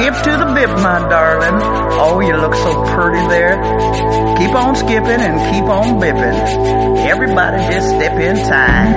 Skip 0.00 0.16
to 0.22 0.30
the 0.30 0.46
bip, 0.54 0.70
my 0.80 0.98
darling. 1.10 1.60
Oh, 2.00 2.20
you 2.20 2.34
look 2.34 2.54
so 2.54 2.72
pretty 2.84 3.20
there. 3.28 3.60
Keep 4.38 4.54
on 4.54 4.74
skipping 4.74 5.20
and 5.20 5.36
keep 5.52 5.64
on 5.64 6.00
bipping. 6.00 6.36
Everybody 7.04 7.58
just 7.70 7.90
step 7.96 8.18
in 8.18 8.36
time. 8.48 8.96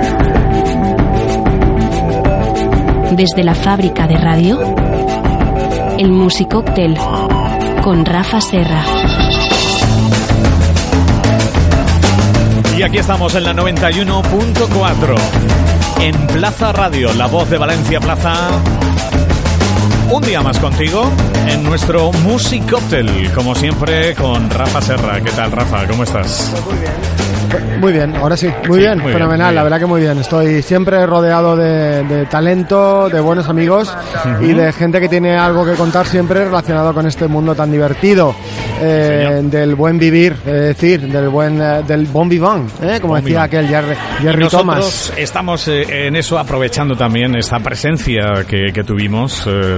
Desde 3.16 3.44
la 3.44 3.54
fábrica 3.54 4.06
de 4.06 4.16
radio, 4.16 4.58
el 5.98 6.10
Musicóctel 6.10 6.96
con 7.82 8.06
Rafa 8.06 8.40
Serra. 8.40 8.82
Y 12.78 12.82
aquí 12.82 12.96
estamos 12.96 13.34
en 13.34 13.44
la 13.44 13.52
91.4 13.52 15.16
en 16.00 16.26
Plaza 16.28 16.72
Radio, 16.72 17.12
la 17.12 17.26
voz 17.26 17.50
de 17.50 17.58
Valencia 17.58 18.00
Plaza. 18.00 18.83
Día 20.34 20.42
más 20.42 20.58
contigo 20.58 21.12
en 21.46 21.62
nuestro 21.62 22.10
Music 22.24 22.68
Cocktail, 22.68 23.30
como 23.36 23.54
siempre 23.54 24.16
con 24.16 24.50
Rafa 24.50 24.80
Serra. 24.82 25.20
¿Qué 25.20 25.30
tal, 25.30 25.52
Rafa? 25.52 25.86
¿Cómo 25.86 26.02
estás? 26.02 26.52
Muy 26.66 26.74
bien. 26.80 26.92
Muy 27.80 27.92
bien, 27.92 28.16
ahora 28.16 28.36
sí, 28.36 28.48
muy 28.66 28.78
Sí, 28.78 28.84
bien, 28.84 28.94
muy 28.98 29.08
bien, 29.08 29.12
fenomenal, 29.18 29.48
muy 29.48 29.54
la 29.54 29.62
verdad 29.62 29.78
que 29.78 29.86
muy 29.86 30.00
bien. 30.00 30.18
Estoy 30.18 30.60
siempre 30.62 31.06
rodeado 31.06 31.56
de, 31.56 32.02
de 32.02 32.26
talento, 32.26 33.08
de 33.08 33.20
buenos 33.20 33.48
amigos 33.48 33.94
y 34.40 34.46
de 34.54 34.72
gente 34.72 34.98
que 35.00 35.08
tiene 35.08 35.36
algo 35.36 35.64
que 35.64 35.74
contar 35.74 36.04
siempre 36.06 36.44
relacionado 36.44 36.92
con 36.92 37.06
este 37.06 37.28
mundo 37.28 37.54
tan 37.54 37.70
divertido, 37.70 38.34
eh, 38.80 39.40
del 39.44 39.76
buen 39.76 39.98
vivir, 39.98 40.32
es 40.44 40.52
decir, 40.52 41.02
del 41.02 41.28
buen, 41.28 41.60
eh, 41.62 41.82
del 41.86 42.06
bon 42.06 42.28
vivant, 42.28 42.68
¿eh? 42.82 42.98
como 43.00 43.12
Bon 43.14 43.22
decía 43.22 43.44
vivant. 43.46 43.54
aquel 43.54 43.68
Jerry, 43.68 43.96
Y 44.18 44.22
Jerry 44.22 44.48
Thomas. 44.48 44.76
nosotros 44.78 45.12
estamos 45.18 45.68
eh, 45.68 46.06
en 46.08 46.16
eso 46.16 46.38
aprovechando 46.38 46.96
también 46.96 47.36
esta 47.36 47.60
presencia 47.60 48.44
que, 48.48 48.72
que 48.72 48.82
tuvimos, 48.82 49.46
eh, 49.46 49.76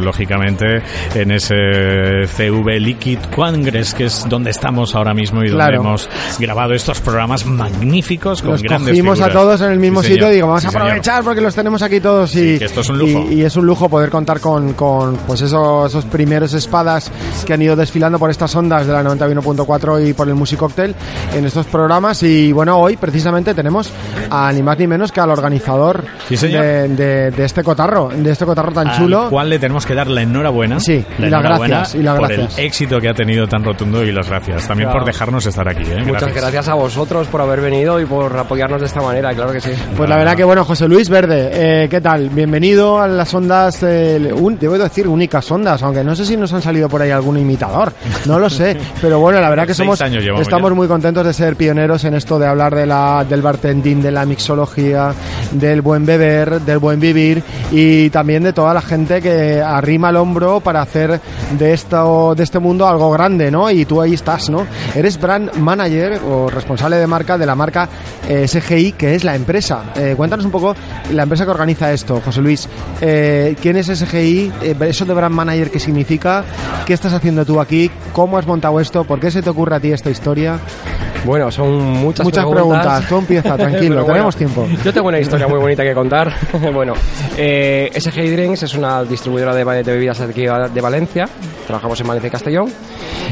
lógicamente, 0.51 0.83
en 1.15 1.31
ese 1.33 2.27
CV 2.27 2.79
Liquid 2.81 3.19
Congress, 3.35 3.95
que 3.95 4.05
es 4.07 4.25
donde 4.29 4.51
estamos 4.51 4.95
ahora 4.95 5.15
mismo 5.15 5.41
y 5.43 5.49
donde 5.49 5.57
Claro. 5.65 5.81
hemos 5.81 6.09
grabado 6.39 6.75
estos 6.75 7.01
programas 7.01 7.45
magníficos 7.47 8.43
con 8.43 8.53
Los 8.53 8.63
grandes 8.63 8.91
cogimos 8.93 9.21
a 9.21 9.25
figuras. 9.27 9.33
todos 9.43 9.61
en 9.63 9.73
el 9.73 9.79
mismo 9.79 10.03
Sí, 10.03 10.09
sitio 10.09 10.23
señor. 10.25 10.33
y 10.33 10.35
digo, 10.37 10.47
vamos 10.49 10.63
Sí, 10.63 10.69
a 10.69 10.71
señor. 10.71 10.87
aprovechar 10.87 11.25
porque 11.25 11.41
los 11.41 11.55
tenemos 11.55 11.83
aquí 11.83 12.01
todos 12.01 12.35
y, 12.37 12.59
Sí, 12.59 12.65
esto 12.65 12.81
es 12.81 12.89
un 12.89 12.99
lujo. 12.99 13.27
y, 13.31 13.35
y 13.35 13.43
es 13.43 13.57
un 13.57 13.67
lujo 13.67 13.89
poder 13.89 14.11
contar 14.11 14.41
con, 14.41 14.75
con 14.75 15.17
pues 15.27 15.41
esos, 15.41 15.89
esos 15.91 16.05
primeros 16.05 16.53
espadas 16.55 17.11
que 17.45 17.53
han 17.55 17.63
ido 17.63 17.75
desfilando 17.77 18.19
por 18.19 18.31
estas 18.31 18.55
ondas 18.55 18.87
de 18.87 18.93
la 18.93 19.03
91.4 19.03 20.09
y 20.09 20.13
por 20.13 20.29
el 20.29 20.35
Music 20.35 20.59
Cocktail 20.59 20.95
en 21.35 21.45
estos 21.45 21.67
programas 21.67 22.23
y 22.23 22.53
bueno, 22.53 22.79
hoy 22.79 22.97
precisamente 22.97 23.55
tenemos 23.55 23.91
a 24.31 24.53
ni 24.53 24.63
más 24.63 24.79
ni 24.79 24.87
menos 24.87 25.11
que 25.13 25.21
al 25.21 25.31
organizador 25.31 26.05
señor. 26.29 26.63
de, 26.63 26.89
de- 26.89 27.31
de 27.31 27.45
este 27.45 27.63
cotarro, 27.65 28.11
de 28.15 28.31
este 28.31 28.45
cotarro 28.45 28.73
tan 28.73 28.89
Al 28.89 28.97
chulo. 28.99 29.29
cual 29.31 29.49
le 29.51 29.59
tenemos 29.59 29.85
que 29.87 29.95
dar 29.95 30.07
la 30.09 30.23
enhorabuena. 30.37 30.79
Sí, 30.81 31.05
la 31.19 31.27
y 31.27 31.31
las 31.31 31.43
gracias, 31.43 31.95
y 31.95 32.03
las 32.03 32.19
por 32.19 32.29
gracias. 32.29 32.59
el 32.59 32.65
éxito 32.67 33.01
que 33.01 33.09
ha 33.09 33.15
tenido 33.15 33.47
tan 33.49 33.65
rotundo 33.65 34.05
y 34.05 34.13
las 34.13 34.29
gracias. 34.29 34.67
También 34.69 34.89
Claro. 34.89 35.01
por 35.01 35.07
dejarnos 35.13 35.45
estar 35.47 35.69
aquí. 35.69 35.83
¿eh? 35.91 36.05
Muchas 36.07 36.33
gracias 36.35 36.69
a 36.69 36.75
vosotros 36.75 37.27
por 37.29 37.41
haber 37.41 37.61
venido 37.61 38.01
y 38.01 38.07
por 38.07 38.37
apoyarnos 38.37 38.81
de 38.81 38.87
esta 38.87 39.01
manera, 39.01 39.35
claro 39.35 39.53
que 39.53 39.61
sí. 39.61 39.71
Pues 39.97 40.09
la 40.09 40.17
verdad 40.17 40.37
que 40.37 40.45
bueno, 40.45 40.65
José 40.65 40.87
Luis 40.89 41.09
Verde, 41.09 41.51
eh, 41.85 41.89
¿qué 41.89 42.01
tal? 42.01 42.29
Bienvenido 42.31 43.01
a 43.01 43.09
las 43.09 43.33
ondas, 43.35 43.83
eh, 43.83 44.33
un- 44.35 44.59
debo 44.59 44.79
decir 44.79 45.09
únicas 45.09 45.51
ondas, 45.51 45.83
aunque 45.83 46.05
no 46.05 46.15
sé 46.15 46.25
si 46.25 46.37
nos 46.37 46.53
han 46.53 46.63
salido 46.63 46.89
por 46.89 47.03
ahí 47.03 47.11
algún 47.11 47.39
imitador, 47.39 47.93
no 48.27 48.39
lo 48.39 48.49
sé, 48.51 48.77
pero 49.01 49.19
bueno, 49.19 49.41
la 49.41 49.49
verdad 49.51 49.67
que 49.67 49.75
somos, 49.75 50.01
estamos 50.01 50.71
ya. 50.71 50.75
muy 50.75 50.87
contentos 50.89 51.25
de 51.27 51.33
ser 51.33 51.57
pioneros 51.57 52.05
en 52.05 52.15
esto 52.15 52.39
de 52.39 52.47
hablar 52.47 52.75
de 52.75 52.87
la, 52.87 53.25
del 53.29 53.43
bartending, 53.43 54.03
de 54.03 54.11
la 54.13 54.25
mixología, 54.27 55.13
del 55.53 55.81
buen 55.83 56.05
beber, 56.07 56.61
del 56.61 56.79
buen 56.79 57.01
vivir 57.01 57.43
y 57.73 58.11
también 58.11 58.43
de 58.43 58.53
toda 58.53 58.75
la 58.75 58.83
gente 58.83 59.21
que 59.21 59.61
arrima 59.61 60.11
el 60.11 60.17
hombro 60.27 60.61
para 60.61 60.83
hacer 60.83 61.21
de 61.57 61.73
esto, 61.73 62.35
de 62.35 62.43
este 62.43 62.59
mundo 62.59 62.87
algo 62.87 63.11
grande, 63.13 63.51
¿no? 63.51 63.71
Y 63.71 63.85
tú 63.85 64.01
ahí 64.01 64.15
estás, 64.15 64.51
¿no? 64.51 64.67
Eres 64.95 65.21
brand 65.21 65.55
manager 65.55 66.21
o 66.29 66.51
responsable 66.51 66.97
de 66.97 67.07
marca 67.07 67.39
de 67.39 67.47
la 67.47 67.55
marca 67.55 67.89
eh, 68.29 68.49
SGI, 68.49 68.93
que 68.93 69.15
es 69.15 69.23
la 69.23 69.37
empresa. 69.37 69.93
Eh, 69.95 70.15
cuéntanos 70.17 70.45
un 70.45 70.51
poco 70.51 70.75
la 71.13 71.23
empresa 71.23 71.45
que 71.45 71.51
organiza 71.53 71.93
esto, 71.93 72.21
José 72.25 72.41
Luis. 72.41 72.69
Eh, 73.01 73.57
¿Quién 73.63 73.77
es 73.77 73.87
SGI? 73.87 74.53
Eh, 74.63 74.77
¿Eso 74.81 75.05
de 75.05 75.15
brand 75.15 75.35
manager 75.35 75.71
qué 75.71 75.79
significa? 75.79 76.45
¿Qué 76.85 76.95
estás 76.95 77.13
haciendo 77.13 77.45
tú 77.45 77.61
aquí? 77.61 77.89
¿Cómo 78.13 78.37
has 78.37 78.47
montado 78.47 78.81
esto? 78.81 79.05
¿Por 79.05 79.21
qué 79.21 79.31
se 79.31 79.43
te 79.43 79.51
ocurre 79.51 79.77
a 79.77 79.81
ti 79.81 79.93
esta 79.93 80.11
historia? 80.11 80.59
Bueno, 81.27 81.51
son 81.51 81.77
muchas, 81.77 82.25
Muchas 82.25 82.47
preguntas. 82.47 83.09
Tú 83.09 83.17
empieza, 83.19 83.57
tranquilo, 83.57 83.97
Pero 83.97 84.07
tenemos 84.07 84.37
tiempo. 84.37 84.65
Yo 84.85 84.93
tengo 84.93 85.09
una 85.09 85.19
historia 85.19 85.49
muy 85.49 85.59
bonita 85.59 85.83
que 85.83 85.93
contar. 85.93 86.33
bueno, 86.73 86.93
eh, 87.37 87.91
SGI 87.99 88.31
Drinks 88.31 88.63
es 88.63 88.75
una 88.75 89.03
distribuidora 89.03 89.53
de, 89.53 89.65
de 89.83 89.93
bebidas 89.93 90.21
aquí 90.21 90.43
de 90.43 90.81
Valencia. 90.81 91.29
Trabajamos 91.67 92.01
en 92.01 92.07
Valencia 92.07 92.29
y 92.29 92.31
Castellón. 92.31 92.73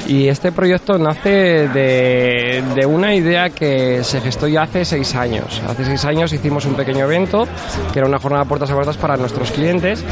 Y 0.09 0.27
este 0.27 0.51
proyecto 0.51 0.99
nace 0.99 1.69
de, 1.69 2.65
de 2.75 2.85
una 2.85 3.15
idea 3.15 3.51
que 3.51 4.03
se 4.03 4.21
gestó 4.21 4.49
ya 4.49 4.63
hace 4.63 4.85
seis 4.85 5.15
años. 5.15 5.63
Hace 5.69 5.85
seis 5.85 6.05
años 6.05 6.33
hicimos 6.33 6.67
un 6.67 6.75
pequeño 6.75 7.05
evento 7.05 7.47
que 7.93 8.01
era 8.01 8.09
una 8.09 8.19
jornada 8.19 8.45
puertas 8.45 8.71
abiertas 8.71 8.97
para 8.97 9.17
nuestros 9.17 9.53
clientes. 9.53 10.05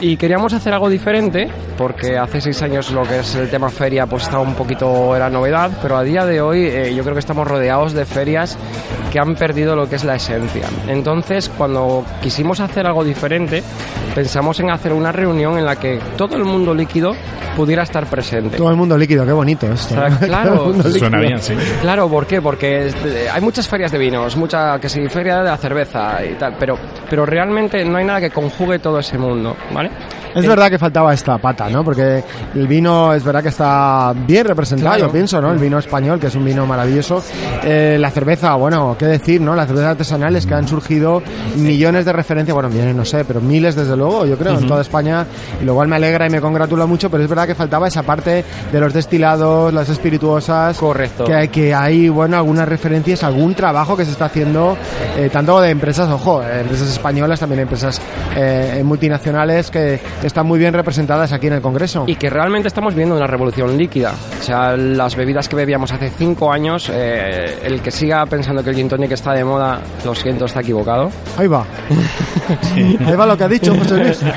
Y 0.00 0.16
queríamos 0.16 0.52
hacer 0.54 0.72
algo 0.72 0.88
diferente 0.88 1.48
porque 1.76 2.16
hace 2.16 2.40
seis 2.40 2.62
años 2.62 2.90
lo 2.90 3.02
que 3.02 3.18
es 3.18 3.34
el 3.34 3.50
tema 3.50 3.68
feria 3.68 4.06
pues 4.06 4.22
estaba 4.22 4.42
un 4.42 4.54
poquito 4.54 5.14
era 5.14 5.28
novedad, 5.28 5.70
pero 5.82 5.96
a 5.96 6.02
día 6.02 6.24
de 6.24 6.40
hoy 6.40 6.64
eh, 6.64 6.94
yo 7.00 7.04
creo 7.04 7.14
que 7.14 7.20
estamos 7.20 7.48
rodeados 7.48 7.94
de 7.94 8.04
ferias 8.04 8.58
que 9.10 9.18
han 9.18 9.34
perdido 9.34 9.74
lo 9.76 9.88
que 9.88 9.96
es 9.96 10.04
la 10.04 10.14
esencia. 10.16 10.66
Entonces, 10.88 11.50
cuando 11.56 12.04
quisimos 12.22 12.60
hacer 12.60 12.86
algo 12.86 13.04
diferente, 13.04 13.62
pensamos 14.14 14.58
en 14.60 14.70
hacer 14.70 14.92
una 14.92 15.12
reunión 15.12 15.58
en 15.58 15.64
la 15.66 15.76
que 15.76 15.98
todo 16.16 16.36
el 16.36 16.44
mundo 16.44 16.74
líquido 16.74 17.12
pudiera 17.56 17.82
estar 17.82 18.06
presente. 18.06 18.56
Todo 18.56 18.70
el 18.70 18.76
mundo 18.76 18.96
líquido, 18.96 19.26
qué 19.26 19.32
bonito 19.32 19.66
esto. 19.70 19.94
O 19.94 19.98
sea, 19.98 20.18
claro. 20.26 20.72
Suena 20.90 21.18
bien, 21.20 21.40
sí. 21.40 21.54
Claro, 21.82 22.08
¿por 22.08 22.26
qué? 22.26 22.40
Porque 22.40 22.88
eh, 22.88 23.28
hay 23.32 23.40
muchas 23.40 23.66
ferias 23.68 23.90
de 23.92 23.98
vinos, 23.98 24.36
mucha 24.36 24.78
que 24.78 24.88
sí, 24.88 25.06
feria 25.08 25.38
de 25.38 25.44
la 25.44 25.56
cerveza 25.56 26.24
y 26.24 26.34
tal, 26.34 26.54
pero, 26.58 26.78
pero 27.08 27.26
realmente 27.26 27.84
no 27.84 27.98
hay 27.98 28.04
nada 28.04 28.20
que 28.20 28.30
conjugue 28.30 28.78
todo 28.78 28.98
ese 29.00 29.18
mundo, 29.18 29.56
¿vale? 29.74 29.90
Es 30.32 30.46
verdad 30.46 30.70
que 30.70 30.78
faltaba 30.78 31.12
esta 31.12 31.38
pata, 31.38 31.68
¿no? 31.68 31.82
Porque 31.82 32.22
el 32.54 32.68
vino 32.68 33.12
es 33.12 33.24
verdad 33.24 33.42
que 33.42 33.48
está 33.48 34.14
bien 34.14 34.46
representado, 34.46 34.90
Claro. 34.94 35.06
yo 35.08 35.12
pienso, 35.12 35.40
¿no? 35.40 35.50
El 35.50 35.58
vino 35.58 35.76
español, 35.80 36.20
que 36.20 36.28
es 36.28 36.34
un 36.36 36.44
vino 36.44 36.64
maravilloso. 36.66 37.20
Eh, 37.64 37.96
la 37.98 38.10
cerveza, 38.12 38.54
bueno, 38.54 38.94
qué 39.00 39.06
decir, 39.06 39.40
¿no? 39.40 39.56
Las 39.56 39.66
cervezas 39.66 39.92
artesanales 39.92 40.44
que 40.44 40.52
han 40.52 40.68
surgido 40.68 41.22
millones 41.56 42.04
de 42.04 42.12
referencias, 42.12 42.52
bueno, 42.52 42.68
millones 42.68 42.94
no 42.94 43.06
sé, 43.06 43.24
pero 43.24 43.40
miles 43.40 43.74
desde 43.74 43.96
luego, 43.96 44.26
yo 44.26 44.36
creo, 44.36 44.58
en 44.58 44.66
toda 44.66 44.82
España, 44.82 45.26
y 45.58 45.64
lo 45.64 45.74
cual 45.74 45.88
me 45.88 45.96
alegra 45.96 46.26
y 46.26 46.30
me 46.30 46.38
congratula 46.38 46.84
mucho, 46.84 47.10
pero 47.10 47.22
es 47.22 47.28
verdad 47.28 47.46
que 47.46 47.54
faltaba 47.54 47.88
esa 47.88 48.02
parte 48.02 48.44
de 48.70 48.80
los 48.80 48.92
destilados, 48.92 49.72
las 49.72 49.88
espirituosas. 49.88 50.76
Correcto. 50.76 51.24
Que, 51.24 51.48
que 51.48 51.74
hay, 51.74 52.10
bueno, 52.10 52.36
algunas 52.36 52.68
referencias, 52.68 53.24
algún 53.24 53.54
trabajo 53.54 53.96
que 53.96 54.04
se 54.04 54.10
está 54.10 54.26
haciendo, 54.26 54.76
eh, 55.16 55.30
tanto 55.32 55.58
de 55.62 55.70
empresas, 55.70 56.10
ojo, 56.10 56.42
eh, 56.42 56.60
empresas 56.60 56.90
españolas, 56.90 57.40
también 57.40 57.60
empresas 57.60 58.02
eh, 58.36 58.82
multinacionales 58.84 59.70
que 59.70 59.98
están 60.22 60.46
muy 60.46 60.58
bien 60.58 60.74
representadas 60.74 61.32
aquí 61.32 61.46
en 61.46 61.54
el 61.54 61.62
Congreso. 61.62 62.04
Y 62.06 62.16
que 62.16 62.28
realmente 62.28 62.68
estamos 62.68 62.94
viendo 62.94 63.16
una 63.16 63.26
revolución 63.26 63.78
líquida. 63.78 64.12
O 64.38 64.42
sea, 64.42 64.76
las 64.76 65.16
bebidas 65.16 65.48
que 65.48 65.56
bebíamos 65.56 65.90
hace 65.90 66.10
cinco 66.10 66.52
años, 66.52 66.90
eh, 66.92 67.60
el 67.62 67.80
que 67.80 67.90
siga 67.90 68.26
pensando 68.26 68.62
que 68.62 68.68
el 68.68 68.76
gin 68.76 68.89
tonic 68.90 69.12
está 69.12 69.32
de 69.32 69.44
moda, 69.44 69.80
lo 70.04 70.14
siento, 70.14 70.44
está 70.44 70.60
equivocado. 70.60 71.10
Ahí 71.38 71.46
va. 71.46 71.64
Ahí 73.06 73.16
va 73.16 73.24
lo 73.26 73.36
que 73.38 73.44
ha 73.44 73.48
dicho 73.48 73.74
José 73.74 73.96
Luis. 73.96 74.20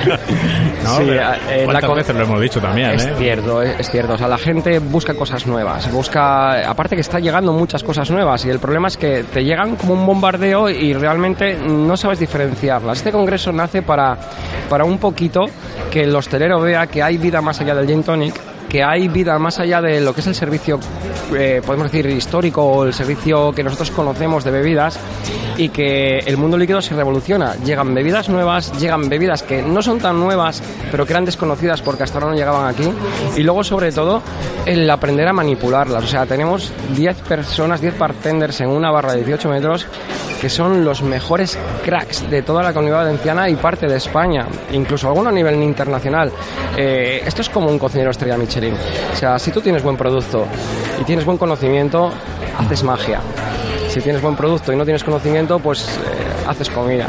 No, 0.84 0.96
Sí, 0.98 1.04
eh, 1.08 1.14
la 1.16 1.64
¿Cuántas 1.64 1.84
co- 1.88 1.94
veces 1.94 2.14
lo 2.14 2.24
hemos 2.24 2.40
dicho 2.42 2.60
también? 2.60 2.90
Es 2.90 3.06
¿eh? 3.06 3.14
cierto, 3.18 3.62
es 3.62 3.80
es 3.80 3.90
cierto. 3.90 4.12
O 4.12 4.18
sea, 4.18 4.28
la 4.28 4.36
gente 4.36 4.78
busca 4.80 5.14
cosas 5.14 5.46
nuevas. 5.46 5.90
Busca. 5.90 6.68
Aparte 6.68 6.94
que 6.94 7.00
está 7.00 7.18
llegando 7.20 7.54
muchas 7.54 7.82
cosas 7.82 8.10
nuevas. 8.10 8.44
Y 8.44 8.50
el 8.50 8.58
problema 8.58 8.88
es 8.88 8.98
que 8.98 9.24
te 9.24 9.42
llegan 9.44 9.76
como 9.76 9.94
un 9.94 10.04
bombardeo 10.04 10.68
y 10.68 10.92
realmente 10.92 11.54
no 11.56 11.96
sabes 11.96 12.18
diferenciarlas. 12.18 12.98
Este 12.98 13.12
congreso 13.12 13.50
nace 13.50 13.80
para, 13.80 14.18
para 14.68 14.84
un 14.84 14.98
poquito 14.98 15.46
que 15.90 16.02
el 16.02 16.14
hostelero 16.14 16.60
vea 16.60 16.86
que 16.86 17.02
hay 17.02 17.16
vida 17.16 17.40
más 17.40 17.58
allá 17.62 17.74
del 17.74 17.86
gin 17.86 18.02
tonic. 18.02 18.34
Que 18.68 18.82
hay 18.82 19.08
vida 19.08 19.38
más 19.38 19.58
allá 19.58 19.80
de 19.80 20.00
lo 20.00 20.14
que 20.14 20.20
es 20.20 20.26
el 20.26 20.34
servicio, 20.34 20.80
eh, 21.36 21.62
podemos 21.64 21.90
decir, 21.90 22.06
histórico 22.06 22.64
o 22.64 22.84
el 22.84 22.92
servicio 22.92 23.52
que 23.52 23.62
nosotros 23.62 23.90
conocemos 23.90 24.44
de 24.44 24.50
bebidas 24.50 24.98
y 25.56 25.68
que 25.68 26.18
el 26.18 26.36
mundo 26.36 26.56
líquido 26.56 26.82
se 26.82 26.94
revoluciona. 26.94 27.54
Llegan 27.64 27.94
bebidas 27.94 28.28
nuevas, 28.28 28.72
llegan 28.80 29.08
bebidas 29.08 29.42
que 29.42 29.62
no 29.62 29.82
son 29.82 29.98
tan 29.98 30.18
nuevas, 30.18 30.62
pero 30.90 31.06
que 31.06 31.12
eran 31.12 31.24
desconocidas 31.24 31.82
porque 31.82 32.02
hasta 32.02 32.18
ahora 32.18 32.30
no 32.30 32.36
llegaban 32.36 32.66
aquí. 32.66 32.88
Y 33.36 33.42
luego, 33.42 33.62
sobre 33.64 33.92
todo, 33.92 34.22
el 34.66 34.88
aprender 34.90 35.28
a 35.28 35.32
manipularlas. 35.32 36.04
O 36.04 36.08
sea, 36.08 36.26
tenemos 36.26 36.72
10 36.96 37.16
personas, 37.22 37.80
10 37.80 37.98
bartenders 37.98 38.60
en 38.60 38.68
una 38.68 38.90
barra 38.90 39.12
de 39.12 39.24
18 39.24 39.48
metros 39.48 39.86
que 40.40 40.50
son 40.50 40.84
los 40.84 41.02
mejores 41.02 41.58
cracks 41.84 42.28
de 42.28 42.42
toda 42.42 42.62
la 42.62 42.74
comunidad 42.74 42.98
valenciana 42.98 43.48
y 43.48 43.56
parte 43.56 43.86
de 43.86 43.96
España, 43.96 44.46
incluso 44.72 45.08
alguno 45.08 45.30
a 45.30 45.32
nivel 45.32 45.62
internacional. 45.62 46.30
Eh, 46.76 47.22
esto 47.24 47.40
es 47.40 47.48
como 47.48 47.70
un 47.70 47.78
cocinero 47.78 48.10
estrella 48.10 48.36
Michelin. 48.36 48.53
O 49.12 49.16
sea, 49.16 49.38
si 49.38 49.50
tú 49.50 49.60
tienes 49.60 49.82
buen 49.82 49.96
producto 49.96 50.46
y 51.00 51.04
tienes 51.04 51.24
buen 51.24 51.38
conocimiento, 51.38 52.12
haces 52.58 52.82
magia. 52.84 53.20
Si 53.88 54.00
tienes 54.00 54.22
buen 54.22 54.36
producto 54.36 54.72
y 54.72 54.76
no 54.76 54.84
tienes 54.84 55.02
conocimiento, 55.02 55.58
pues 55.58 55.88
eh, 55.88 56.33
haces 56.46 56.68
comida. 56.70 57.06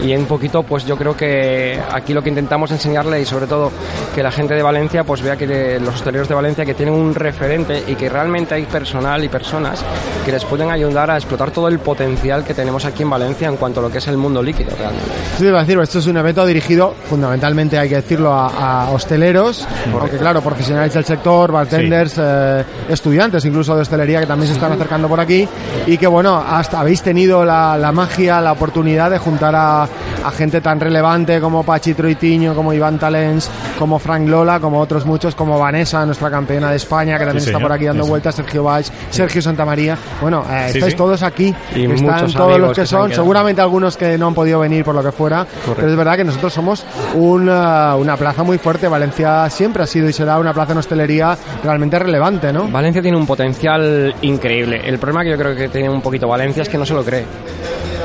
¿no? 0.00 0.06
Y 0.06 0.14
un 0.16 0.26
poquito, 0.26 0.62
pues 0.62 0.84
yo 0.86 0.96
creo 0.96 1.16
que 1.16 1.78
aquí 1.92 2.12
lo 2.12 2.22
que 2.22 2.28
intentamos 2.28 2.70
enseñarle 2.70 3.20
y 3.20 3.24
sobre 3.24 3.46
todo 3.46 3.70
que 4.14 4.22
la 4.22 4.30
gente 4.30 4.54
de 4.54 4.62
Valencia 4.62 5.04
pues 5.04 5.22
vea 5.22 5.36
que 5.36 5.46
de- 5.46 5.80
los 5.80 5.94
hosteleros 5.94 6.28
de 6.28 6.34
Valencia 6.34 6.64
que 6.64 6.74
tienen 6.74 6.94
un 6.94 7.14
referente 7.14 7.82
y 7.86 7.94
que 7.94 8.08
realmente 8.08 8.54
hay 8.54 8.64
personal 8.66 9.22
y 9.24 9.28
personas 9.28 9.82
que 10.24 10.32
les 10.32 10.44
pueden 10.44 10.70
ayudar 10.70 11.10
a 11.10 11.16
explotar 11.16 11.50
todo 11.50 11.68
el 11.68 11.78
potencial 11.78 12.44
que 12.44 12.54
tenemos 12.54 12.84
aquí 12.84 13.02
en 13.02 13.10
Valencia 13.10 13.48
en 13.48 13.56
cuanto 13.56 13.80
a 13.80 13.82
lo 13.84 13.90
que 13.90 13.98
es 13.98 14.08
el 14.08 14.16
mundo 14.16 14.42
líquido 14.42 14.70
realmente. 14.78 15.04
Sí, 15.38 15.46
iba 15.46 15.58
a 15.58 15.64
decir, 15.64 15.78
esto 15.80 15.98
es 15.98 16.06
un 16.06 16.16
evento 16.16 16.44
dirigido 16.46 16.94
fundamentalmente, 17.08 17.78
hay 17.78 17.88
que 17.88 17.96
decirlo, 17.96 18.32
a, 18.32 18.84
a 18.86 18.90
hosteleros, 18.90 19.66
aunque 19.98 20.16
claro, 20.16 20.40
profesionales 20.40 20.94
del 20.94 21.04
sector, 21.04 21.52
bartenders, 21.52 22.14
eh, 22.18 22.64
estudiantes 22.88 23.44
incluso 23.44 23.74
de 23.74 23.82
hostelería 23.82 24.20
que 24.20 24.26
también 24.26 24.48
se 24.48 24.54
están 24.54 24.72
acercando 24.72 25.08
por 25.08 25.20
aquí 25.20 25.48
y 25.86 25.96
que 25.98 26.06
bueno, 26.06 26.36
hasta 26.46 26.80
habéis 26.80 27.02
tenido 27.02 27.44
la, 27.44 27.76
la 27.78 27.92
magia, 27.92 28.40
la 28.40 28.52
oportunidad 28.52 28.71
de 28.72 29.18
juntar 29.18 29.54
a, 29.54 29.82
a 29.82 30.30
gente 30.36 30.60
tan 30.60 30.80
relevante 30.80 31.40
como 31.40 31.62
Pachi 31.62 31.94
Troitiño, 31.94 32.54
como 32.54 32.72
Iván 32.72 32.98
Talens, 32.98 33.48
como 33.78 33.98
Frank 33.98 34.26
Lola, 34.28 34.60
como 34.60 34.80
otros 34.80 35.04
muchos, 35.06 35.34
como 35.34 35.58
Vanessa, 35.58 36.04
nuestra 36.06 36.30
campeona 36.30 36.70
de 36.70 36.76
España, 36.76 37.18
que 37.18 37.24
también 37.24 37.42
Sí, 37.42 37.48
está 37.50 37.58
señor. 37.58 37.68
por 37.68 37.72
aquí 37.76 37.84
dando 37.86 38.04
Sí, 38.04 38.10
vueltas, 38.10 38.34
Sergio 38.34 38.64
Valls, 38.64 38.92
Sergio 39.10 39.42
Santamaría. 39.42 39.96
Bueno, 40.20 40.44
eh, 40.50 40.68
Sí, 40.72 40.78
estáis 40.78 40.92
sí. 40.92 40.96
todos 40.96 41.22
aquí, 41.22 41.54
Y 41.74 41.86
que 41.86 41.94
están 41.94 42.32
todos 42.32 42.58
los 42.58 42.72
que 42.72 42.82
que 42.82 42.86
son, 42.86 43.12
seguramente 43.12 43.60
algunos 43.60 43.96
que 43.96 44.16
no 44.18 44.28
han 44.28 44.34
podido 44.34 44.60
venir 44.60 44.84
por 44.84 44.94
lo 44.94 45.02
que 45.02 45.12
fuera, 45.12 45.46
pero 45.76 45.88
es 45.88 45.96
verdad 45.96 46.16
que 46.16 46.24
nosotros 46.24 46.52
somos 46.52 46.84
una, 47.14 47.94
una 47.96 48.16
plaza 48.16 48.42
muy 48.42 48.58
fuerte. 48.58 48.88
Valencia 48.88 49.48
siempre 49.50 49.82
ha 49.82 49.86
sido 49.86 50.08
y 50.08 50.12
será 50.12 50.38
una 50.38 50.52
plaza 50.52 50.72
en 50.72 50.78
hostelería 50.78 51.36
realmente 51.62 51.98
relevante, 51.98 52.52
¿no? 52.52 52.68
Valencia 52.68 53.02
tiene 53.02 53.16
un 53.16 53.26
potencial 53.26 54.14
increíble. 54.22 54.80
El 54.84 54.98
problema 54.98 55.22
que 55.24 55.30
yo 55.30 55.36
creo 55.38 55.54
que 55.54 55.68
tiene 55.68 55.88
un 55.90 56.00
poquito 56.00 56.26
Valencia 56.28 56.62
es 56.62 56.68
que 56.68 56.78
no 56.78 56.86
se 56.86 56.94
lo 56.94 57.04
cree. 57.04 57.24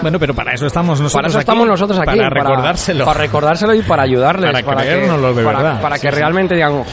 Bueno, 0.07 0.19
pero 0.19 0.33
para 0.33 0.53
eso 0.53 0.65
estamos 0.67 1.01
nosotros 1.01 1.13
para 1.15 1.27
eso 1.27 1.37
aquí, 1.37 1.43
estamos 1.43 1.67
nosotros 1.67 1.99
aquí. 1.99 2.17
Para 2.17 2.29
recordárselo. 2.29 3.03
Para 3.03 3.19
recordárselo 3.19 3.73
y 3.75 3.81
para 3.81 4.03
ayudarles. 4.03 4.53
Para 4.63 4.63
que- 4.81 4.87
creérnoslo 4.87 5.33
de 5.33 5.43
para- 5.43 5.57
verdad. 5.57 5.81
Para 5.81 5.95
Sí, 5.97 6.01
que 6.03 6.09
sí. 6.13 6.15
realmente 6.15 6.55
digan, 6.55 6.71
"Oh, 6.75 6.85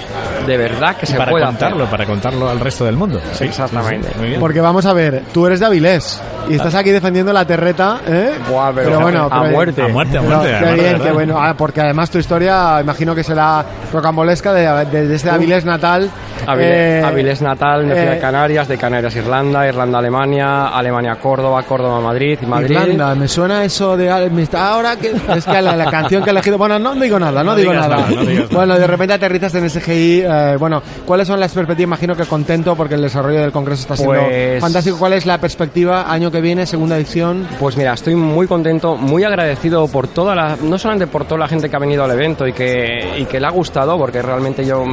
de 0.47 0.57
verdad 0.57 0.97
que 0.97 1.07
se 1.07 1.17
para 1.17 1.31
puede 1.31 1.45
contarlo, 1.45 1.77
hacer. 1.85 1.91
para 1.91 2.07
contarlo 2.07 2.49
al 2.51 2.61
resto 2.61 2.85
del 2.85 2.97
mundo. 2.97 3.21
Sí, 3.33 3.45
Exactamente. 3.45 4.09
sí, 4.09 4.13
sí, 4.15 4.19
muy 4.21 4.29
bien. 4.29 4.41
Porque 4.41 4.61
vamos 4.61 4.87
a 4.87 4.93
ver, 4.93 5.23
tú 5.33 5.47
eres 5.47 5.61
de 5.61 5.67
Avilés 5.67 6.21
y 6.49 6.55
estás 6.55 6.75
aquí 6.75 6.91
defendiendo 6.91 7.33
la 7.33 7.45
terreta, 7.47 8.01
¿eh? 8.07 8.33
Buah, 8.51 8.73
pero 8.75 9.01
bueno, 9.01 9.29
a 9.31 9.41
pero- 9.43 9.53
muerte. 9.55 9.83
A 9.83 9.89
muerte, 9.89 10.19
a 10.19 10.23
muerte. 10.23 10.55
qué 10.63 10.73
bien, 10.75 11.01
qué 11.01 11.11
bueno. 11.13 11.39
Ah, 11.41 11.55
porque 11.57 11.81
además 11.81 12.11
tu 12.11 12.19
historia, 12.19 12.81
imagino 12.81 13.15
que 13.15 13.23
será 13.25 13.65
rocambolesca 13.93 14.53
de, 14.53 14.85
de- 14.87 15.07
desde 15.09 15.31
Avilés 15.31 15.65
natal. 15.65 16.11
Avilés, 16.47 16.71
eh, 16.71 17.03
Avilés 17.05 17.41
natal, 17.43 17.91
eh, 17.91 17.95
de 17.95 18.19
Canarias, 18.19 18.69
de 18.69 18.77
Canarias 18.77 19.15
Irlanda, 19.17 19.67
Irlanda 19.67 19.99
Alemania, 19.99 20.67
Alemania 20.69 21.15
Córdoba, 21.17 21.63
Córdoba 21.63 22.01
Madrid 22.01 22.39
y 22.43 22.47
Madrid. 22.47 22.71
Irlanda, 22.73 23.15
me 23.15 23.29
suena 23.29 23.65
eso 23.65 23.97
de 23.97 24.11
está- 24.43 24.69
ahora 24.69 24.97
que 24.97 25.13
es 25.37 25.45
que 25.45 25.63
la, 25.63 25.75
la 25.77 25.91
canción 25.91 26.23
que 26.23 26.31
he 26.31 26.33
elegido, 26.33 26.59
bueno, 26.59 26.79
no 26.79 26.95
digo 26.97 27.19
nada, 27.19 27.43
no, 27.43 27.53
No 27.53 27.57
digo 27.57 27.71
digas 27.73 27.89
nada. 27.89 28.03
nada, 28.03 28.15
no 28.15 28.21
digas 28.23 28.45
nada. 28.51 28.55
Bueno, 28.55 28.79
de 28.79 28.87
repente 28.87 29.15
aterrizas 29.15 29.55
en 29.55 29.71
SGI, 29.71 30.23
eh, 30.35 30.57
bueno, 30.59 30.83
¿cuáles 31.07 31.27
son 31.29 31.39
las 31.41 31.53
perspectivas? 31.53 31.89
Imagino 31.89 32.17
que 32.17 32.25
contento 32.25 32.75
porque 32.75 32.95
el 32.95 33.03
desarrollo 33.03 33.41
del 33.41 33.53
congreso 33.53 33.83
está 33.83 33.97
siendo 33.97 34.15
Pues- 34.27 34.61
fantástico. 34.61 34.97
¿Cuál 34.99 35.13
es 35.15 35.27
la 35.27 35.39
perspectiva 35.39 36.11
año 36.13 36.31
que 36.31 36.41
viene, 36.41 36.67
segunda 36.67 36.97
edición? 36.97 37.47
Pues 37.59 37.77
mira, 37.77 37.95
estoy 37.95 38.15
muy 38.15 38.47
contento, 38.47 38.97
muy 38.97 39.25
agradecido 39.25 39.87
por 39.89 40.09
toda 40.09 40.35
la, 40.35 40.57
no 40.63 40.79
solamente 40.79 41.07
por 41.07 41.25
toda 41.25 41.41
la 41.41 41.49
gente 41.49 41.69
que 41.69 41.77
ha 41.77 41.79
venido 41.79 42.05
al 42.05 42.11
evento 42.11 42.47
y 42.47 42.53
que, 42.53 43.15
y 43.19 43.25
que 43.27 43.41
le 43.41 43.47
ha 43.47 43.51
gustado, 43.51 43.97
porque 43.99 44.23
realmente 44.23 44.65
yo 44.65 44.85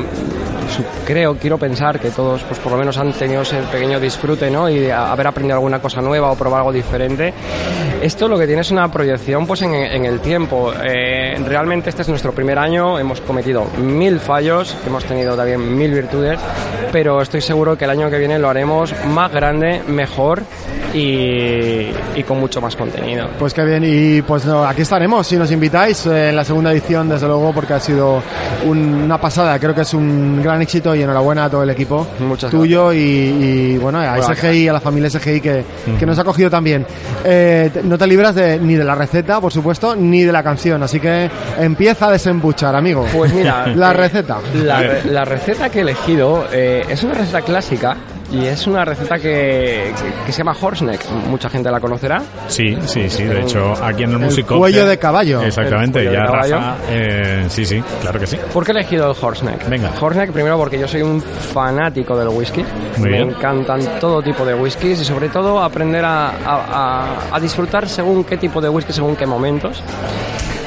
creo, 1.05 1.35
quiero 1.35 1.57
pensar 1.57 1.99
que 1.99 2.09
todos, 2.11 2.43
pues 2.43 2.59
por 2.59 2.71
lo 2.71 2.77
menos 2.77 2.97
han 2.97 3.13
tenido 3.13 3.41
ese 3.41 3.57
pequeño 3.71 3.99
disfrute, 3.99 4.49
¿no? 4.49 4.69
Y 4.69 4.89
haber 4.89 5.27
aprendido 5.27 5.55
alguna 5.55 5.79
cosa 5.79 6.01
nueva 6.01 6.31
o 6.31 6.35
probar 6.35 6.59
algo 6.59 6.71
diferente. 6.71 7.33
Esto 8.01 8.27
lo 8.27 8.37
que 8.37 8.47
tiene 8.47 8.61
es 8.61 8.71
una 8.71 8.91
proyección, 8.91 9.45
pues 9.45 9.61
en, 9.61 9.73
en 9.73 10.05
el 10.05 10.19
tiempo. 10.19 10.73
Eh, 10.83 11.35
realmente 11.45 11.89
este 11.89 12.01
es 12.01 12.09
nuestro 12.09 12.31
primer 12.31 12.57
año, 12.59 12.99
hemos 12.99 13.21
cometido 13.21 13.65
mil 13.77 14.19
fallos, 14.19 14.75
hemos 14.85 15.03
tenido 15.05 15.35
también 15.35 15.77
mil 15.77 15.91
virtudes, 15.91 16.39
pero 16.91 17.21
estoy 17.21 17.41
seguro 17.41 17.77
que 17.77 17.85
el 17.85 17.91
año 17.91 18.09
que 18.09 18.17
viene 18.17 18.39
lo 18.39 18.49
haremos 18.49 18.93
más 19.07 19.31
grande, 19.31 19.81
mejor 19.87 20.43
y, 20.93 21.87
y 22.15 22.23
con 22.23 22.39
mucho 22.39 22.61
más 22.61 22.75
contenido. 22.75 23.27
Pues 23.39 23.53
qué 23.53 23.63
bien, 23.63 23.83
y 23.85 24.21
pues 24.21 24.45
no, 24.45 24.63
aquí 24.65 24.81
estaremos 24.81 25.25
si 25.27 25.37
nos 25.37 25.51
invitáis 25.51 26.05
eh, 26.05 26.29
en 26.29 26.35
la 26.35 26.43
segunda 26.43 26.71
edición, 26.71 27.09
desde 27.09 27.27
luego, 27.27 27.51
porque 27.53 27.73
ha 27.73 27.79
sido 27.79 28.21
un- 28.65 29.01
una 29.03 29.19
pasada. 29.19 29.57
Creo 29.59 29.73
que 29.75 29.81
es 29.81 29.93
un 29.93 30.41
gran 30.41 30.61
éxito 30.61 30.95
y 30.95 31.01
enhorabuena 31.01 31.45
a 31.45 31.49
todo 31.49 31.63
el 31.63 31.69
equipo 31.69 32.07
Muchas 32.19 32.51
tuyo 32.51 32.91
y, 32.93 32.97
y, 32.97 33.77
bueno, 33.77 33.99
a 33.99 34.17
Bueno, 34.17 34.35
SGI, 34.35 34.67
a 34.67 34.73
la 34.73 34.79
familia 34.81 35.09
SGI 35.09 35.41
que, 35.41 35.63
que 35.99 36.05
nos 36.05 36.17
ha 36.19 36.23
cogido 36.23 36.49
también. 36.49 36.85
Eh, 37.23 37.69
no 37.83 37.97
te 37.97 38.07
libras 38.07 38.35
de, 38.35 38.59
ni 38.59 38.75
de 38.75 38.83
la 38.83 38.95
receta, 38.95 39.39
por 39.41 39.51
supuesto, 39.51 39.95
ni 39.95 40.23
de 40.23 40.31
la 40.31 40.43
canción, 40.43 40.81
así 40.83 40.99
que 40.99 41.29
empieza 41.59 42.07
a 42.07 42.11
desembuchar, 42.11 42.75
amigo. 42.75 43.05
Pues 43.13 43.33
mira, 43.33 43.67
la 43.67 43.91
eh, 43.91 43.93
receta. 43.93 44.37
La, 44.63 44.83
la 45.05 45.25
receta 45.25 45.69
que 45.69 45.79
he 45.79 45.81
elegido 45.81 46.45
eh, 46.51 46.83
es 46.89 47.03
una 47.03 47.13
receta 47.13 47.41
clásica 47.41 47.95
y 48.31 48.45
es 48.45 48.65
una 48.67 48.85
receta 48.85 49.17
que, 49.17 49.91
que, 50.25 50.31
se 50.31 50.37
llama 50.39 50.55
Horseneck. 50.59 51.01
Mucha 51.29 51.49
gente 51.49 51.69
la 51.69 51.79
conocerá. 51.79 52.21
Sí, 52.47 52.77
sí, 52.85 53.09
sí. 53.09 53.23
De 53.23 53.41
hecho, 53.41 53.73
aquí 53.83 54.03
en 54.03 54.11
el, 54.11 54.15
El 54.15 54.21
músico. 54.25 54.57
cuello 54.57 54.85
de 54.85 54.97
caballo. 54.97 55.41
Exactamente, 55.41 56.03
ya 56.05 56.25
caballo. 56.25 56.55
Rafa. 56.55 56.75
eh, 56.89 57.45
sí, 57.49 57.65
sí, 57.65 57.83
claro 58.01 58.19
que 58.19 58.27
sí. 58.27 58.37
¿Por 58.53 58.65
qué 58.65 58.71
he 58.71 58.75
elegido 58.75 59.11
el 59.11 59.17
Horseneck? 59.19 59.67
Venga. 59.69 59.91
Horseneck 59.99 60.31
primero 60.31 60.57
porque 60.57 60.79
yo 60.79 60.87
soy 60.87 61.01
un 61.01 61.21
fanático 61.21 62.17
del 62.17 62.29
whisky. 62.29 62.63
Muy 62.97 63.09
Me 63.09 63.17
bien. 63.17 63.29
encantan 63.31 63.81
todo 63.99 64.21
tipo 64.21 64.45
de 64.45 64.53
whiskies 64.53 65.01
y 65.01 65.05
sobre 65.05 65.29
todo 65.29 65.61
aprender 65.61 66.05
a, 66.05 66.29
a- 66.29 66.33
a- 67.31 67.35
a 67.35 67.39
disfrutar 67.39 67.87
según 67.89 68.23
qué 68.23 68.37
tipo 68.37 68.61
de 68.61 68.69
whisky, 68.69 68.93
según 68.93 69.15
qué 69.15 69.25
momentos. 69.25 69.81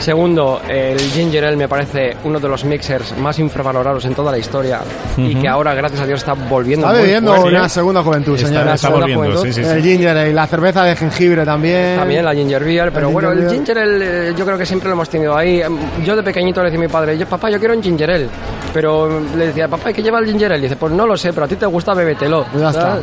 Segundo, 0.01 0.61
el 0.69 0.99
ginger 0.99 1.47
ale 1.47 1.57
me 1.57 1.69
parece 1.69 2.17
uno 2.25 2.39
de 2.39 2.49
los 2.49 2.65
mixers 2.65 3.17
más 3.19 3.39
infravalorados 3.39 4.05
en 4.05 4.15
toda 4.15 4.31
la 4.31 4.39
historia 4.39 4.81
y 5.17 5.35
que 5.37 5.49
ahora, 5.49 5.75
gracias 5.75 6.01
a 6.03 6.07
Dios, 6.07 6.19
está 6.21 6.35
volviendo 6.35 6.87
Está 6.87 6.99
muy 6.99 7.07
bebiendo 7.07 7.43
una 7.45 7.69
segunda 7.69 8.03
juventud, 8.03 8.35
Está, 8.37 8.49
está 8.61 8.77
segunda 8.77 9.01
volviendo, 9.07 9.25
juventud. 9.39 9.47
sí, 9.47 9.53
sí, 9.53 9.65
sí. 9.65 9.71
El 9.71 9.83
ginger 9.83 10.09
ale, 10.11 10.33
la 10.33 10.47
cerveza 10.47 10.85
de 10.85 10.97
jengibre 10.97 11.45
también. 11.45 11.97
También 11.97 12.25
la 12.25 12.35
ginger 12.35 12.65
beer, 12.65 12.93
pero 12.93 13.09
El 13.09 13.13
bueno, 13.15 13.31
ginger 13.31 13.45
el 13.45 13.51
ginger 13.55 13.79
ale 13.79 14.29
eh, 14.31 14.35
yo 14.37 14.45
creo 14.45 14.59
que 14.59 14.67
siempre 14.67 14.89
lo 14.89 14.95
hemos 14.95 15.09
tenido 15.09 15.37
ahí. 15.37 15.63
Yo 16.05 16.17
de 16.17 16.23
pequeñito 16.23 16.61
le 16.63 16.67
decía 16.71 16.79
a 16.79 16.87
mi 16.87 16.93
padre, 16.93 17.17
yo, 17.17 17.27
papá, 17.27 17.49
yo 17.51 17.59
quiero 17.59 17.75
un 17.75 17.83
ginger 17.83 18.11
ale. 18.11 18.29
Pero 18.75 19.21
le 19.37 19.47
decía, 19.47 19.69
papá, 19.69 19.93
¿y 19.93 19.95
qué 19.95 20.03
lleva 20.03 20.19
el 20.19 20.27
ginger 20.27 20.53
ale? 20.53 20.59
Y 20.59 20.63
dice, 20.63 20.77
pues 20.77 20.93
no 20.93 21.07
lo 21.07 21.17
sé, 21.17 21.33
pero 21.33 21.47
a 21.47 21.49
ti 21.49 21.55
te 21.55 21.65
gusta, 21.65 21.95
bébetelo. 21.95 22.45
Pues 22.51 22.61
ya 22.61 22.71
está. 22.71 22.99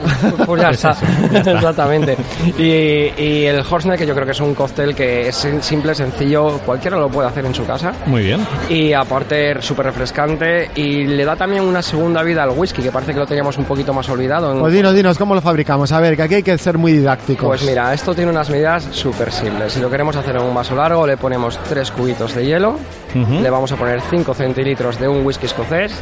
Pues 0.46 0.62
ya 0.62 0.70
está. 0.70 0.98
Exactamente. 1.34 2.18
Y, 2.58 3.24
y 3.24 3.46
el 3.46 3.63
Horseneck, 3.68 4.00
que 4.00 4.06
yo 4.06 4.13
creo 4.13 4.25
que 4.25 4.34
es 4.34 4.40
un 4.42 4.54
cóctel 4.54 4.94
que 4.94 5.30
es 5.30 5.48
simple, 5.62 5.96
sencillo, 5.96 6.60
cualquiera 6.66 6.98
lo 6.98 7.10
puede 7.10 7.30
hacer 7.30 7.46
en 7.46 7.56
su 7.56 7.66
casa. 7.66 7.94
Muy 8.06 8.24
bien. 8.24 8.46
Y 8.70 8.92
aparte 8.92 9.62
súper 9.62 9.86
refrescante 9.86 10.70
y 10.75 11.06
le 11.06 11.24
da 11.24 11.38
también 11.38 11.63
una 11.63 11.82
segunda 11.82 12.22
vida 12.22 12.44
al 12.44 12.50
whisky, 12.50 12.82
que 12.82 12.92
parece 12.92 13.13
que 13.13 13.20
lo 13.20 13.25
teníamos 13.25 13.58
un 13.58 13.63
poquito 13.63 13.94
más 13.94 14.10
olvidado. 14.10 14.60
Pues 14.60 14.74
dinos, 14.74 14.94
dinos, 14.94 15.18
¿cómo 15.18 15.36
lo 15.36 15.42
fabricamos? 15.42 15.92
A 15.94 16.01
ver, 16.01 16.18
que 16.18 16.24
aquí 16.24 16.36
hay 16.36 16.44
que 16.44 16.58
ser 16.58 16.78
muy 16.78 16.92
didácticos. 16.92 17.48
Pues 17.48 17.63
mira, 17.63 17.94
esto 17.94 18.13
tiene 18.13 18.32
unas 18.32 18.50
medidas 18.50 18.88
súper 18.92 19.32
simples. 19.32 19.72
Si 19.72 19.80
lo 19.80 19.90
queremos 19.90 20.18
hacer 20.18 20.36
en 20.36 20.44
un 20.44 20.54
vaso 20.54 20.75
largo, 20.75 21.08
le 21.08 21.16
ponemos 21.16 21.58
3 21.70 21.92
cubitos 21.92 22.36
de 22.36 22.46
hielo, 22.46 22.78
Le 23.13 23.50
vamos 23.50 23.72
a 23.72 23.75
poner 23.75 24.00
5 24.01 24.34
centilitros 24.34 25.00
de 25.00 25.08
un 25.08 25.25
whisky 25.25 25.46
escocés, 25.46 25.94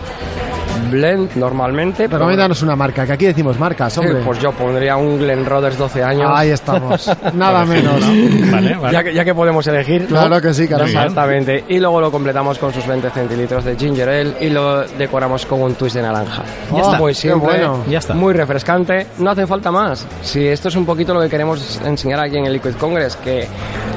blend 0.89 1.35
normalmente. 1.35 2.03
pero 2.07 2.19
Recomiéndanos 2.19 2.61
una 2.61 2.75
marca, 2.75 3.05
que 3.05 3.13
aquí 3.13 3.25
decimos 3.25 3.59
marcas, 3.59 3.97
hombre. 3.97 4.21
Pues 4.25 4.39
yo 4.39 4.51
pondría 4.51 4.95
un 4.97 5.17
Glenrother 5.19 5.75
12 5.77 6.03
años. 6.03 6.31
Ahí 6.33 6.49
estamos. 6.49 7.09
Nada 7.33 7.65
menos. 7.65 7.99
Vale, 8.51 8.75
vale. 8.75 8.93
Ya 8.93 9.03
que, 9.03 9.13
ya 9.13 9.23
que 9.25 9.33
podemos 9.35 9.65
elegir. 9.67 10.01
¿no? 10.03 10.07
Claro 10.07 10.41
que 10.41 10.53
sí, 10.53 10.67
caramba. 10.67 10.89
Exactamente. 10.91 11.63
Y 11.69 11.79
luego 11.79 12.01
lo 12.01 12.11
completamos 12.11 12.57
con 12.57 12.73
sus 12.73 12.85
20 12.87 13.09
centilitros 13.11 13.63
de 13.63 13.75
ginger 13.75 14.09
ale 14.09 14.33
y 14.41 14.49
lo 14.49 14.81
decoramos 14.87 15.45
con 15.45 15.61
un 15.61 15.75
twist 15.75 15.95
de 15.95 16.01
naranja. 16.01 16.43
Ya 16.73 16.81
está. 16.81 16.97
Muy 16.97 17.13
simple, 17.13 17.39
bueno. 17.39 17.83
Ya 17.89 17.99
está. 17.99 18.13
muy 18.13 18.33
refrescante. 18.33 19.07
No 19.19 19.31
hace 19.31 19.45
falta 19.47 19.71
más. 19.71 20.05
Si 20.21 20.45
esto 20.47 20.67
es 20.69 20.75
un 20.75 20.85
poquito 20.85 21.13
lo 21.13 21.21
que 21.21 21.29
queremos 21.29 21.79
enseñar 21.85 22.19
aquí 22.19 22.37
en 22.37 22.45
el 22.45 22.53
Liquid 22.53 22.73
Congress, 22.79 23.15
que 23.17 23.47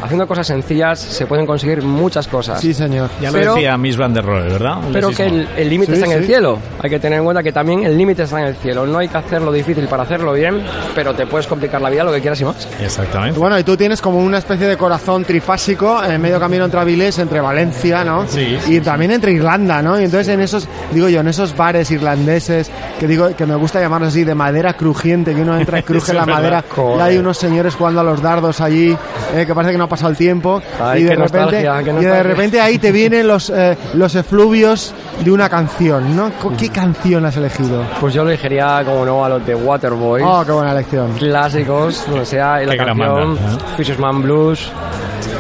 haciendo 0.03 0.27
cosas 0.27 0.47
sencillas 0.47 0.99
se 1.01 1.27
pueden 1.27 1.47
conseguir 1.47 1.83
muchas 1.83 2.27
cosas. 2.29 2.61
Sí, 2.61 2.75
señor. 2.75 3.11
Ya 3.21 3.31
lo 3.31 3.39
Pero- 3.39 3.55
decía 3.55 3.77
Miss 3.79 3.97
Van 3.97 4.12
der 4.15 4.25
Rohe, 4.25 4.49
¿verdad? 4.49 4.77
pero 4.93 5.11
que 5.11 5.27
el 5.27 5.69
límite 5.69 5.93
Sí, 5.97 6.01
está 6.03 6.12
en 6.12 6.19
el 6.21 6.27
cielo. 6.27 6.59
Hay 6.81 6.91
que 6.91 6.99
tener 6.99 7.19
en 7.19 7.25
cuenta 7.25 7.43
que 7.43 7.52
también 7.52 7.85
el 7.85 7.97
límite 7.97 8.23
está 8.23 8.41
en 8.41 8.49
el 8.49 8.57
cielo. 8.57 8.87
No 8.87 8.99
hay 8.99 9.09
que 9.09 9.19
hacerlo 9.19 9.52
difícil 9.52 9.87
para 9.87 10.02
hacerlo 10.02 10.33
bien, 10.33 10.62
pero 10.95 11.14
te 11.14 11.26
puedes 11.26 11.47
complicar 11.47 11.81
la 11.81 11.91
vida 11.91 12.05
lo 12.05 12.12
que 12.12 12.21
quieras 12.21 12.41
y 12.41 12.45
más. 12.45 12.69
Exactamente. 12.81 13.38
Bueno, 13.38 13.59
y 13.59 13.64
tú 13.64 13.76
tienes 13.76 14.00
como 14.00 14.19
una 14.19 14.38
especie 14.38 14.67
de 14.67 14.76
corazón 14.76 15.25
trifásico 15.25 16.02
en 16.02 16.21
medio 16.21 16.41
camino 16.41 16.64
entre 16.64 16.81
Avilés, 16.81 17.19
entre 17.19 17.41
Valencia, 17.41 18.05
¿no? 18.05 18.26
Sí, 18.26 18.59
Y 18.69 18.81
también 18.81 19.12
entre 19.12 19.33
Irlanda, 19.33 19.83
¿no? 19.83 20.00
Y 20.00 20.05
entonces 20.05 20.29
en 20.29 20.41
esos, 20.41 20.69
digo 20.93 21.09
yo, 21.09 21.21
en 21.21 21.29
esos 21.29 21.57
bares 21.57 21.91
irlandeses, 21.91 22.71
que 22.99 23.07
digo 23.07 23.35
que 23.37 23.47
me 23.47 23.55
gusta 23.57 23.81
llamarlos 23.81 24.09
así, 24.11 24.25
de 24.25 24.35
madera 24.35 24.75
crujiente, 24.75 25.35
que 25.35 25.43
uno 25.43 25.59
entra 25.59 25.79
y 25.79 25.83
cruje 25.85 26.12
la 26.12 26.26
madera, 26.26 26.64
y 26.99 27.00
hay 27.00 27.19
unos 27.19 27.38
señores 27.38 27.75
jugando 27.75 28.00
a 28.00 28.05
los 28.05 28.21
dardos 28.23 28.61
allí, 28.61 28.97
eh, 29.35 29.45
que 29.47 29.55
parece 29.55 29.73
que 29.73 29.79
no 29.79 29.85
ha 29.85 29.88
pasado 29.88 30.11
el 30.11 30.17
tiempo, 30.17 30.62
Ay, 30.81 31.02
y 31.02 31.05
de 31.05 31.17
repente, 31.17 31.69
y 32.00 32.05
de 32.05 32.23
repente 32.23 32.61
ahí 32.61 32.79
te 32.79 32.93
vienen 32.93 33.26
los, 33.26 33.50
eh, 33.50 33.76
los 33.95 34.14
efluvios 34.14 34.95
de 35.25 35.31
una 35.31 35.49
canción, 35.49 36.17
¿no? 36.17 36.31
¿Con 36.62 36.69
¿Qué 36.69 36.81
canción 36.81 37.26
has 37.26 37.37
elegido? 37.37 37.85
Pues 38.00 38.14
yo 38.14 38.23
elegiría, 38.23 38.83
como 38.85 39.04
no, 39.04 39.25
a 39.25 39.28
los 39.28 39.45
de 39.45 39.52
Waterboys. 39.52 40.25
Oh, 40.25 40.45
qué 40.47 40.52
buena 40.52 40.71
elección. 40.71 41.12
clásicos, 41.14 42.07
o 42.09 42.25
sea, 42.25 42.62
y 42.62 42.66
la 42.66 42.73
Qué 42.73 42.78
canción 42.78 43.35
banda, 43.37 43.52
¿eh? 43.54 43.75
Fisherman 43.76 44.23
Blues, 44.23 44.71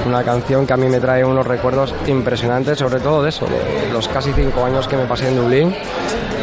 una 0.04 0.24
canción 0.24 0.66
que 0.66 0.72
a 0.72 0.76
mí 0.76 0.88
me 0.88 0.98
trae 0.98 1.24
unos 1.24 1.46
recuerdos 1.46 1.94
impresionantes, 2.08 2.76
sobre 2.76 2.98
todo 2.98 3.22
de 3.22 3.28
eso, 3.28 3.46
de 3.46 3.92
los 3.92 4.08
casi 4.08 4.32
cinco 4.32 4.64
años 4.64 4.88
que 4.88 4.96
me 4.96 5.04
pasé 5.04 5.28
en 5.28 5.36
Dublín, 5.36 5.76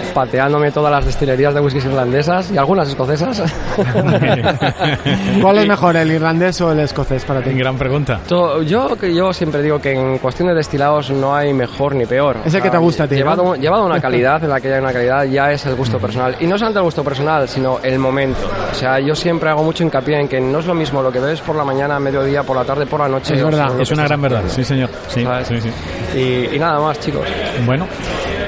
pateándome 0.09 0.71
todas 0.71 0.91
las 0.91 1.05
destilerías 1.05 1.53
de 1.53 1.61
whiskies 1.61 1.85
irlandesas 1.85 2.51
y 2.51 2.57
algunas 2.57 2.87
escocesas. 2.89 3.41
¿Cuál 5.41 5.57
es 5.59 5.67
mejor, 5.67 5.95
el 5.97 6.11
irlandés 6.11 6.59
o 6.61 6.71
el 6.71 6.79
escocés 6.79 7.25
para 7.25 7.41
ti? 7.41 7.51
Gran 7.53 7.77
pregunta. 7.77 8.21
Yo, 8.27 8.97
que 8.99 9.13
yo 9.13 9.33
siempre 9.33 9.61
digo 9.61 9.79
que 9.79 9.93
en 9.93 10.17
cuestión 10.17 10.47
de 10.49 10.55
destilados 10.55 11.11
no 11.11 11.35
hay 11.35 11.53
mejor 11.53 11.95
ni 11.95 12.05
peor. 12.05 12.37
Es 12.45 12.53
el 12.53 12.61
que 12.61 12.69
te 12.69 12.77
gusta 12.77 13.03
a 13.03 13.07
ti, 13.07 13.15
¿no? 13.15 13.19
Llevado, 13.19 13.55
llevado 13.55 13.83
a 13.83 13.85
una 13.85 14.01
calidad 14.01 14.43
en 14.43 14.49
la 14.49 14.59
que 14.59 14.73
hay 14.73 14.79
una 14.79 14.93
calidad 14.93 15.23
ya 15.25 15.51
es 15.51 15.65
el 15.65 15.75
gusto 15.75 15.99
personal. 15.99 16.35
Y 16.39 16.47
no 16.47 16.57
solamente 16.57 16.79
el 16.79 16.85
gusto 16.85 17.03
personal, 17.03 17.47
sino 17.47 17.79
el 17.83 17.99
momento. 17.99 18.39
O 18.71 18.75
sea, 18.75 18.99
yo 18.99 19.15
siempre 19.15 19.49
hago 19.49 19.63
mucho 19.63 19.83
hincapié 19.83 20.19
en 20.19 20.27
que 20.27 20.39
no 20.39 20.59
es 20.59 20.65
lo 20.65 20.73
mismo 20.73 21.01
lo 21.01 21.11
que 21.11 21.19
bebes 21.19 21.41
por 21.41 21.55
la 21.55 21.63
mañana, 21.63 21.99
mediodía, 21.99 22.43
por 22.43 22.55
la 22.55 22.65
tarde, 22.65 22.85
por 22.85 22.99
la 22.99 23.07
noche. 23.07 23.35
Es 23.35 23.43
verdad. 23.43 23.79
Es 23.79 23.91
una 23.91 24.03
gran 24.03 24.21
verdad, 24.21 24.43
sí 24.47 24.63
señor. 24.63 24.89
Sí, 25.07 25.25
sí, 25.43 25.61
sí. 25.61 25.69
Y, 26.17 26.55
y 26.55 26.59
nada 26.59 26.79
más, 26.79 26.99
chicos. 26.99 27.27
Bueno, 27.65 27.87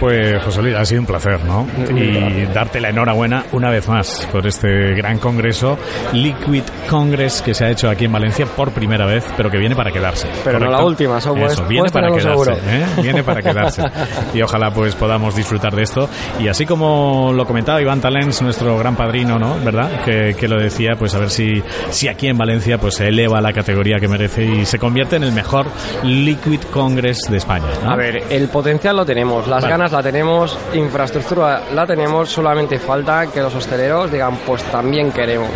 pues 0.01 0.43
José 0.43 0.63
Luis, 0.63 0.75
ha 0.75 0.84
sido 0.84 1.01
un 1.01 1.05
placer, 1.08 1.39
¿no? 1.46 1.67
Y 1.96 2.46
darte 2.51 2.81
la 2.81 2.89
enhorabuena 2.89 3.46
una 3.51 3.70
vez 3.70 3.88
más 3.88 4.27
por 4.31 4.46
este 4.48 4.96
gran 4.96 5.20
congreso, 5.20 5.77
Liquid 6.12 6.63
Congress, 6.89 7.43
que 7.43 7.53
se 7.53 7.65
ha 7.65 7.70
hecho 7.70 7.88
aquí 7.88 8.05
en 8.05 8.12
Valencia 8.12 8.48
por 8.48 8.72
primera 8.72 9.05
vez, 9.05 9.24
pero 9.38 9.51
que 9.51 9.60
viene 9.60 9.75
para 9.75 9.91
quedarse. 9.91 10.27
Pero 10.43 10.53
no 10.60 10.65
¿correcto? 10.65 10.77
la 10.81 10.86
última, 10.86 11.17
eso 11.20 11.36
puedes- 11.36 11.53
Eso, 11.53 11.65
viene 11.67 11.89
para 11.91 12.12
quedarse. 12.12 12.51
¿eh? 12.51 12.86
Viene 13.03 13.24
para 13.24 13.41
quedarse. 13.43 13.84
Y 14.34 14.41
ojalá 14.41 14.72
pues 14.74 14.96
podamos 14.96 15.36
disfrutar 15.36 15.75
de 15.75 15.84
esto. 15.84 16.10
Y 16.39 16.48
así 16.48 16.65
como 16.65 17.31
lo 17.34 17.46
comentaba 17.46 17.79
Iván 17.81 18.01
Talens, 18.01 18.41
nuestro 18.41 18.77
gran 18.79 18.96
padrino, 18.96 19.38
¿no? 19.38 19.55
¿Verdad? 19.63 20.03
Que, 20.03 20.34
que 20.34 20.48
lo 20.48 20.60
decía, 20.60 20.91
pues 20.98 21.13
a 21.13 21.20
ver 21.20 21.29
si, 21.29 21.62
si 21.91 22.08
aquí 22.08 22.27
en 22.27 22.38
Valencia 22.38 22.79
pues 22.79 22.96
se 22.96 23.08
eleva 23.08 23.39
la 23.41 23.53
categoría 23.53 23.98
que 24.00 24.08
merece 24.08 24.43
y 24.43 24.65
se 24.65 24.79
convierte 24.79 25.17
en 25.17 25.24
el 25.24 25.31
mejor 25.31 25.67
Liquid 26.03 26.62
Congress 26.72 27.20
de 27.29 27.38
España. 27.38 27.67
¿no? 27.84 27.91
A 27.91 27.96
ver, 27.96 28.24
el 28.29 28.48
potencial 28.48 28.96
lo 28.96 29.05
tenemos, 29.05 29.48
las 29.48 29.62
Vale. 29.62 29.72
ganas 29.72 29.90
la 29.91 30.01
tenemos, 30.03 30.57
infraestructura 30.74 31.62
la 31.74 31.86
tenemos, 31.86 32.29
solamente 32.29 32.79
falta 32.79 33.27
que 33.27 33.41
los 33.41 33.53
hosteleros 33.55 34.12
digan, 34.12 34.38
pues 34.45 34.63
también 34.65 35.12
queremos. 35.12 35.50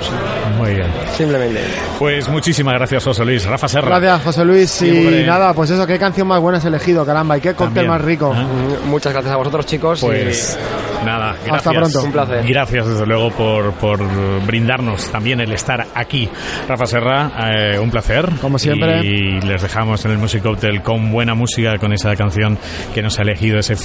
Muy 0.57 0.73
bien. 0.75 0.87
Simplemente. 1.15 1.61
Pues 1.99 2.27
muchísimas 2.29 2.73
gracias, 2.75 3.03
José 3.03 3.25
Luis. 3.25 3.45
Rafa 3.45 3.67
Serra. 3.67 3.99
Gracias, 3.99 4.23
José 4.23 4.45
Luis. 4.45 4.81
Y 4.81 4.91
hombre. 4.91 5.25
nada, 5.25 5.53
pues 5.53 5.69
eso, 5.69 5.85
qué 5.85 5.97
canción 5.99 6.27
más 6.27 6.39
buena 6.41 6.57
has 6.57 6.65
elegido, 6.65 7.05
caramba, 7.05 7.37
y 7.37 7.41
qué 7.41 7.49
cóctel 7.53 7.67
También. 7.85 7.87
más 7.89 8.01
rico. 8.01 8.33
Ah. 8.35 8.43
Mm, 8.43 8.89
Muchas 8.89 9.13
gracias 9.13 9.33
a 9.33 9.37
vosotros, 9.37 9.65
chicos. 9.65 10.01
y- 10.03 10.05
Pues 10.05 10.57
nada, 11.05 11.33
gracias. 11.45 11.55
Hasta 11.57 11.71
pronto. 11.71 12.03
Un 12.03 12.11
placer. 12.11 12.45
Gracias 12.47 12.87
desde 12.87 13.05
luego 13.05 13.31
por, 13.31 13.71
por 13.73 13.99
brindarnos 14.45 15.09
también 15.11 15.39
el 15.41 15.51
estar 15.51 15.85
aquí. 15.93 16.29
Rafa 16.67 16.85
Serra, 16.85 17.31
eh, 17.53 17.79
un 17.79 17.89
placer. 17.91 18.29
Como 18.41 18.57
siempre. 18.59 19.01
Y 19.05 19.41
les 19.41 19.61
dejamos 19.61 20.03
en 20.05 20.11
el 20.11 20.17
Music 20.17 20.45
Hotel 20.45 20.81
con 20.81 21.11
buena 21.11 21.33
música, 21.35 21.77
con 21.77 21.93
esa 21.93 22.15
canción 22.15 22.57
que 22.93 23.01
nos 23.01 23.19
ha 23.19 23.23
elegido, 23.23 23.59
ese 23.59 23.75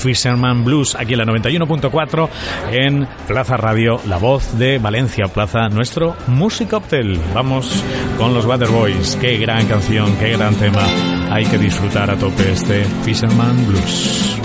Blues, 0.40 0.94
aquí 0.94 1.12
en 1.12 1.18
la 1.18 1.24
91.4 1.26 2.28
en 2.72 3.06
Plaza 3.26 3.56
Radio, 3.56 4.00
la 4.06 4.16
voz 4.16 4.58
de 4.58 4.78
Valencia, 4.78 5.26
Plaza, 5.26 5.68
nuestro 5.68 6.16
Music 6.28 6.72
Hotel. 6.72 7.18
Vamos 7.34 7.84
con 8.16 8.32
los 8.32 8.46
Waterboys. 8.46 9.16
Qué 9.20 9.36
gran 9.36 9.66
canción, 9.66 10.16
qué 10.16 10.30
gran 10.30 10.54
tema. 10.54 10.82
Hay 11.30 11.44
que 11.44 11.58
disfrutar 11.58 12.10
a 12.10 12.16
tope 12.16 12.52
este 12.52 12.84
Fisherman 13.04 13.66
Blues. 13.66 14.40